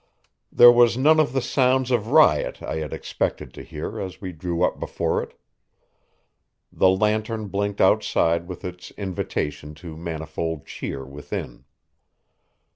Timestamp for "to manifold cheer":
9.75-11.05